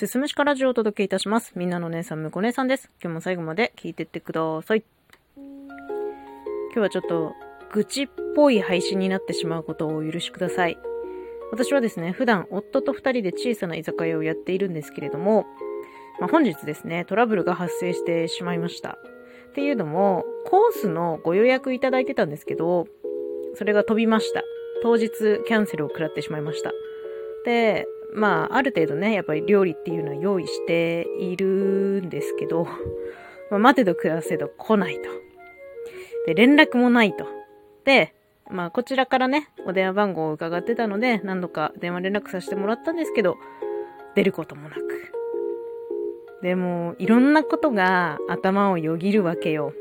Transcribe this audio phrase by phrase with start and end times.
[0.00, 1.52] すすむしかラジオをお届けいたします。
[1.56, 2.90] みんなの姉さん、むこ姉さんです。
[3.02, 4.84] 今日も最後まで聞いてってください。
[5.36, 7.34] 今日はちょっと、
[7.70, 10.78] 愚痴っぽい配信になってしまうことをお許しください。
[11.52, 15.44] 私はですね、普段夫と二人で小さな居酒屋をやっているんですけれども、
[16.18, 18.96] まあ、本日ですね、トラブルが発生してしまいました。
[19.50, 22.86] っていうのも、コースのご予約いただいてたんですけど、
[23.54, 24.42] それが飛びました。
[24.82, 25.10] 当日
[25.46, 26.72] キャンセルを食らってしまいました。
[27.44, 32.66] で、まあ、ある程度ね、やっぱり料理っていうのは用意しているんですけど、
[33.50, 35.08] まあ、待てど暮らせど来ないと。
[36.26, 37.26] で、連絡もないと。
[37.84, 38.14] で、
[38.50, 43.36] まあ、こちらからね、お電話番号を伺ってたので、何度か電話連絡させてもらったんですけど、
[44.14, 44.80] 出ることもなく。
[46.42, 49.72] でも、いろんなことが頭をよぎるわけよ。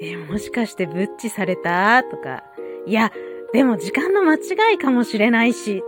[0.00, 2.02] え、もしかしてブッチされた？
[2.04, 2.44] とか、
[2.86, 3.12] いや、
[3.52, 5.82] でも時間の間違いかもしれないし、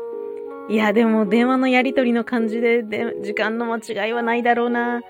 [0.68, 5.00] いや、でも電話のやりとりの感じでで、時間の間違いはないだろうな。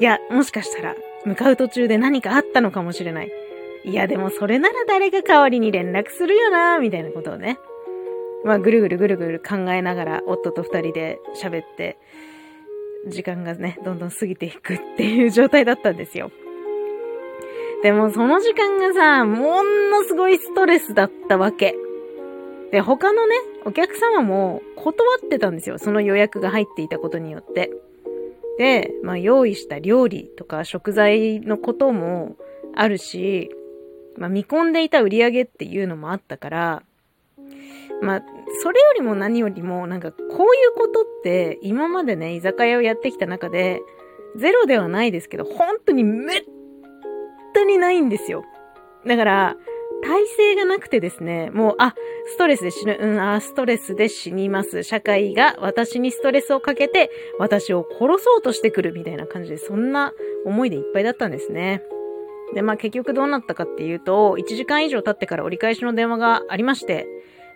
[0.00, 3.30] いや、もしかしたら、向かう途中で何かあったのかもしれない。
[3.84, 7.58] いや、でもそれなら誰が代わりに連絡するよな、みたいなことをね。
[8.44, 11.98] まあ、ぐるぐるぐるぐる考えながら、夫と二人で喋って、
[13.06, 16.30] 時間がね、どんどん過ぎていくっていう状態だったんですよ。
[17.82, 21.74] でもその時間がさ、ものすごいストレスだったわけ。
[22.70, 25.78] で、他のね、お客様も断ってたんですよ。
[25.78, 27.70] その予約が入っていたことによって。
[28.58, 32.36] で、まあ用意した料理とか食材のことも
[32.74, 33.50] あるし、
[34.16, 36.82] まあ見込んでいた売り上げっていうのもあったから、
[38.02, 38.22] まあ、
[38.62, 43.82] それよりも何よりも、なんかこういうことって今までね、居酒屋をやってきた中で、
[44.36, 46.42] ゼロではないですけど、本当にめっ
[47.52, 48.44] たにないんですよ。
[49.06, 49.56] だから、
[50.02, 51.94] 体制がなくてですね、もう、あ、
[52.26, 54.82] ストレスで死ぬ、うん、あ、ストレスで死にます。
[54.82, 60.12] 社会が私にストレスをかけて、私を殺そうとしてくるみたいな感じで、そんな
[60.44, 61.82] 思いでいっぱいだったんですね。
[62.54, 67.06] で、まあ結局どうなったかっていうと、1時間以上経ってから折り返しの電話がありまして、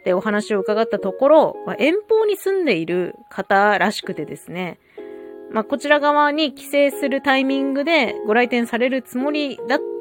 [0.05, 4.79] で、お話を伺ったところ、まあ、遠方に住んでいる方らしくてですね、
[5.51, 9.94] まあ、こちら側に帰省するタイミングでご来店されるつもりだった、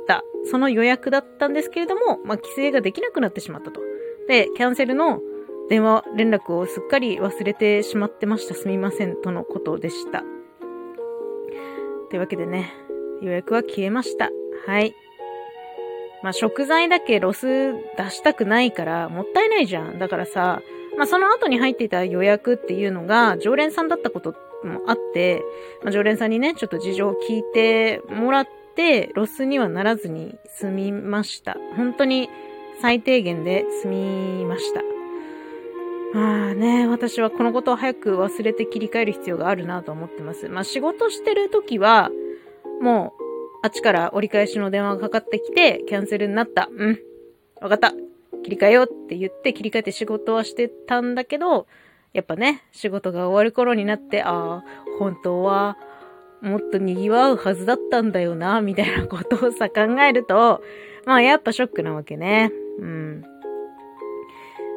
[0.45, 3.81] その予約だったんですけれども、まあ、帰省ができなくなってしまったと。
[4.27, 5.21] で、キャンセルの
[5.69, 8.55] 電話連絡をすっかり忘れてしまってました。
[8.55, 9.15] すみません。
[9.21, 10.23] とのことでした。
[12.09, 12.73] というわけでね、
[13.21, 14.29] 予約は消えました。
[14.65, 14.93] はい。
[16.21, 19.99] まあ、食材だけロス出したくないからもったいないじゃん。
[19.99, 20.61] だからさ、
[20.97, 25.41] まあ、その後に入っていた予約っていうのが常連さんだったこともあって、
[25.83, 28.62] まあ、常連さんにね、ちょっと事情を聞いてもらって、
[29.13, 31.57] ロスにはならずに済みました。
[31.75, 32.29] 本当に
[32.81, 34.81] 最低限で済みました。
[36.13, 40.47] まあね、私はこのことを早く忘れて切り替える必要があるなと思ってます。
[40.47, 42.11] まあ仕事してる時は、
[42.81, 43.23] もう
[43.63, 46.69] あっちから折り返しの電話がかかってきて、キャンセルになった。
[46.71, 46.99] うん。
[47.61, 47.93] わかった。
[48.43, 51.65] 切り替えようって言って切り替えて仕事はしてたんだけど、
[52.11, 54.63] やっぱね、仕事が終わる頃になって、ああ、
[54.99, 55.77] 本当は、
[56.43, 60.61] もっと賑わうはずだったんだよな、みたいなことをさ、考えると、
[61.05, 62.51] まあやっぱショックなわけね。
[62.79, 63.23] うん。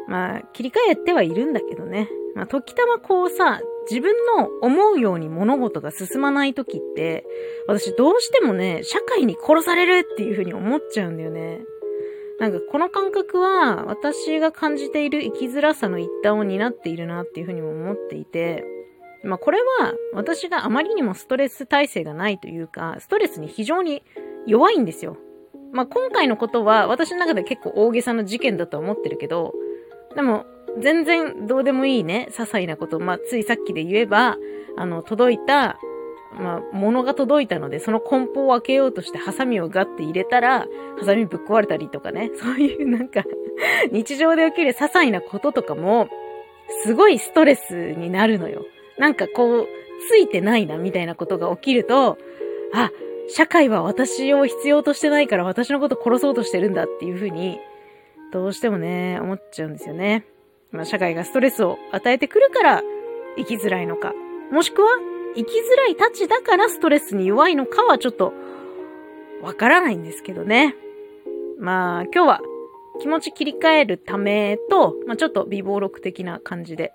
[0.08, 2.08] まあ、切り替えてはいるんだけどね。
[2.36, 3.60] まあ、時たまこうさ、
[3.90, 7.24] 自分の思うように物事が進まない時って、
[7.66, 11.64] 私どうしてもね、社会に殺されるっていう風に思っちゃうんだよね。
[12.38, 18.64] なんかこの感覚は私が感じている生きづらさの一端を担っているなっていう風にも思っていて、
[19.24, 24.02] まあこれは私があまりにもストレス耐性がないというか、ストレスに非常に
[24.46, 25.16] 弱いんですよ。
[25.72, 29.54] まあ今回のことは私の中で結構大げさな事件だと思ってるけど、
[30.14, 30.46] でも
[30.80, 34.36] 全然どうでもいいね、些細なこと、まあ、ついさっきで言えば、
[34.76, 35.78] あの、届いた、
[36.38, 40.66] まあ、物が届いたので、その梱包を開けようとしてハサミをガッて入れたら、
[40.98, 43.24] ハサミぶっ壊れたりとかね、 そういうなんか
[43.90, 46.08] 日常で起きる些細なこととかも、
[46.84, 48.66] すごいストレスになるのよ。
[48.98, 49.68] なんかこう、
[50.08, 52.18] ついてないな、みたいなことが起きると、
[52.72, 52.90] あ、
[53.28, 57.58] 社会は私を必要としてないから私のこと殺そうとしてるんだっていうふうに、
[58.32, 60.26] どうしてもね、思っちゃうんですよね。
[60.72, 62.82] まあ、社会がストレスを与えてくるから
[63.36, 64.14] 生きづらいのか、
[64.50, 64.88] もしくは
[65.34, 68.32] 生きづらいたちだからストレスに弱いのかはちょっと
[69.42, 70.74] わからないんですけどね。
[71.58, 72.40] まあ今日は
[73.00, 76.92] 気持ち切り替えるためと、まあちょっと微暴録的な感じで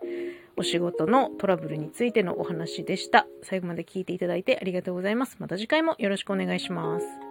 [0.58, 3.28] お仕事のトラブルについてのお話でした。
[3.44, 5.38] 最後まで聞いていただいてありがとうございます。
[5.40, 7.31] また次回もよろしくお願いします。